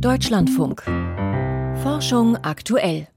[0.00, 0.82] Deutschlandfunk.
[1.82, 3.08] Forschung aktuell.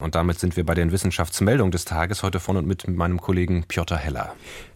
[0.00, 3.64] Und damit sind wir bei den Wissenschaftsmeldungen des Tages heute von und mit meinem Kollegen
[3.66, 4.34] Piotr Heller.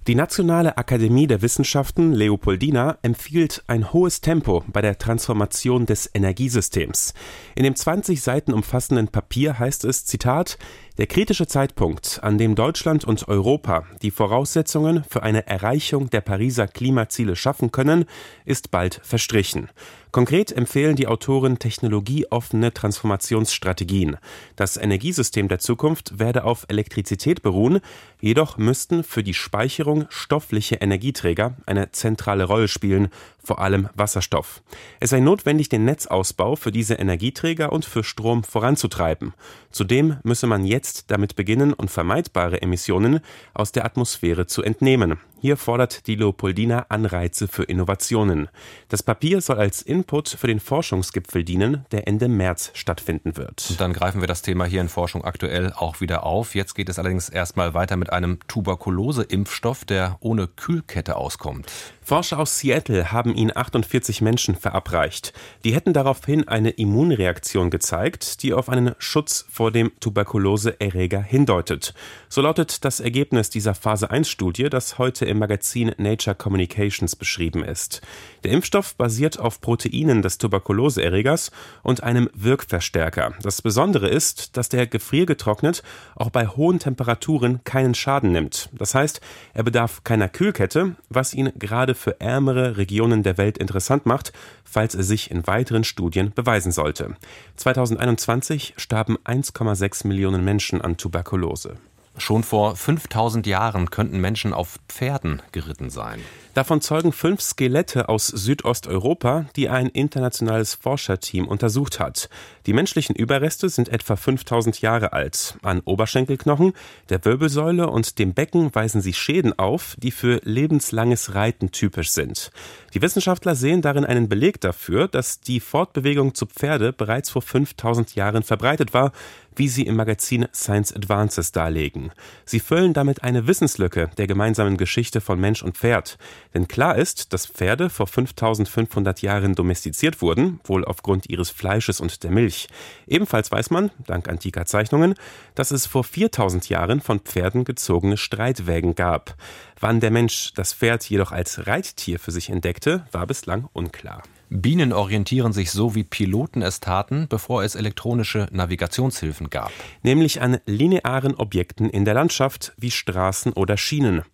[0.09, 7.15] Die Nationale Akademie der Wissenschaften Leopoldina empfiehlt ein hohes Tempo bei der Transformation des Energiesystems.
[7.55, 10.59] In dem 20 Seiten umfassenden Papier heißt es, Zitat,
[10.99, 16.67] der kritische Zeitpunkt, an dem Deutschland und Europa die Voraussetzungen für eine Erreichung der Pariser
[16.67, 18.05] Klimaziele schaffen können,
[18.45, 19.71] ist bald verstrichen.
[20.11, 24.19] Konkret empfehlen die Autoren technologieoffene Transformationsstrategien.
[24.57, 27.81] Das Energiesystem der Zukunft werde auf Elektrizität beruhen,
[28.21, 33.09] jedoch müssten für die Speicherung stoffliche Energieträger eine zentrale Rolle spielen,
[33.43, 34.63] vor allem Wasserstoff.
[35.01, 39.33] Es sei notwendig, den Netzausbau für diese Energieträger und für Strom voranzutreiben.
[39.71, 43.21] Zudem müsse man jetzt damit beginnen, unvermeidbare Emissionen
[43.55, 45.19] aus der Atmosphäre zu entnehmen.
[45.43, 48.49] Hier fordert die Leopoldina Anreize für Innovationen.
[48.89, 53.67] Das Papier soll als Input für den Forschungsgipfel dienen, der Ende März stattfinden wird.
[53.69, 56.55] Und dann greifen wir das Thema hier in Forschung aktuell auch wieder auf.
[56.55, 61.73] Jetzt geht es allerdings erstmal weiter mit einem Tuberkulose-Impfstoff, der ohne Kühlkette auskommt.
[62.05, 65.33] Forscher aus Seattle haben ihn 48 Menschen verabreicht.
[65.65, 71.95] Die hätten daraufhin eine Immunreaktion gezeigt, die auf einen Schutz vor dem Tuberkuloseerreger hindeutet.
[72.29, 77.65] So lautet das Ergebnis dieser Phase 1 Studie, das heute im Magazin Nature Communications beschrieben
[77.65, 78.01] ist.
[78.45, 81.51] Der Impfstoff basiert auf Proteinen des Tuberkuloseerregers
[81.83, 83.35] und einem Wirkverstärker.
[83.43, 85.83] Das Besondere ist, dass der gefriergetrocknet
[86.15, 88.69] auch bei hohen Temperaturen keinen Schaden nimmt.
[88.73, 89.21] Das heißt,
[89.55, 94.33] er bedarf keiner Kühlkette, was ihn gerade für ärmere Regionen der Welt interessant macht,
[94.65, 97.17] falls er sich in weiteren Studien beweisen sollte.
[97.57, 101.77] 2021 starben 1,6 Millionen Menschen an Tuberkulose.
[102.19, 106.21] Schon vor 5000 Jahren könnten Menschen auf Pferden geritten sein.
[106.55, 112.29] Davon zeugen fünf Skelette aus Südosteuropa, die ein internationales Forscherteam untersucht hat.
[112.67, 115.57] Die menschlichen Überreste sind etwa 5000 Jahre alt.
[115.63, 116.75] An Oberschenkelknochen,
[117.09, 122.51] der Wirbelsäule und dem Becken weisen sie Schäden auf, die für lebenslanges Reiten typisch sind.
[122.93, 128.15] Die Wissenschaftler sehen darin einen Beleg dafür, dass die Fortbewegung zu Pferde bereits vor 5000
[128.15, 129.13] Jahren verbreitet war,
[129.57, 132.02] wie sie im Magazin Science Advances darlegen.
[132.45, 136.19] Sie füllen damit eine Wissenslücke der gemeinsamen Geschichte von Mensch und Pferd.
[136.55, 142.23] Denn klar ist, dass Pferde vor 5500 Jahren domestiziert wurden, wohl aufgrund ihres Fleisches und
[142.23, 142.69] der Milch.
[143.07, 145.15] Ebenfalls weiß man, dank antiker Zeichnungen,
[145.55, 149.37] dass es vor 4000 Jahren von Pferden gezogene Streitwägen gab.
[149.81, 154.23] Wann der Mensch das Pferd jedoch als Reittier für sich entdeckte, war bislang unklar.
[154.55, 159.73] Bienen orientieren sich so, wie Piloten es taten, bevor es elektronische Navigationshilfen gab.
[160.03, 164.25] Nämlich an linearen Objekten in der Landschaft wie Straßen oder Schienen.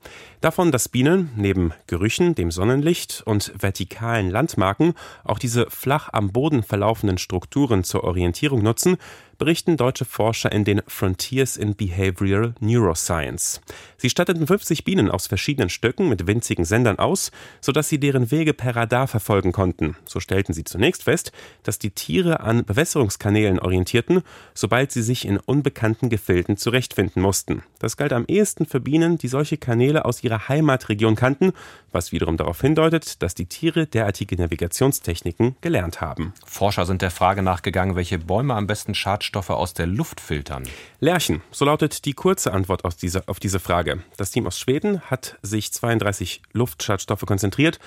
[0.41, 6.65] Davon, dass Bienen neben Gerüchen, dem Sonnenlicht und vertikalen Landmarken auch diese flach am Boden
[6.65, 8.97] verlaufenden Strukturen zur Orientierung nutzen,
[9.39, 13.61] berichten deutsche Forscher in den Frontiers in Behavioral Neuroscience.
[13.97, 18.53] Sie statteten 50 Bienen aus verschiedenen Stöcken mit winzigen Sendern aus, sodass sie deren Wege
[18.53, 19.97] per Radar verfolgen konnten.
[20.05, 21.33] So stellten sie zunächst fest,
[21.63, 24.23] dass die Tiere an Bewässerungskanälen orientierten,
[24.55, 27.63] sobald sie sich in unbekannten Gefilden zurechtfinden mussten.
[27.79, 31.53] Das galt am ehesten für Bienen, die solche Kanäle aus ihrer Heimatregion kannten,
[31.93, 36.35] was wiederum darauf hindeutet, dass die Tiere derartige Navigationstechniken gelernt haben.
[36.45, 38.95] Forscher sind der Frage nachgegangen, welche Bäume am besten
[39.29, 40.65] Schadstoffe aus der Luft filtern.
[41.01, 44.03] Lärchen, so lautet die kurze Antwort auf diese, auf diese Frage.
[44.17, 47.79] Das Team aus Schweden hat sich 32 Luftschadstoffe konzentriert,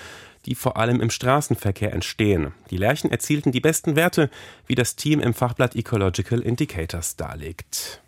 [0.46, 2.54] die vor allem im Straßenverkehr entstehen.
[2.70, 4.30] Die Lärchen erzielten die besten Werte,
[4.68, 8.02] wie das Team im Fachblatt Ecological Indicators darlegt.